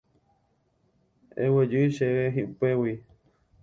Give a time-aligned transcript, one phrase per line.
[1.43, 2.93] Eguejy chéve upégui.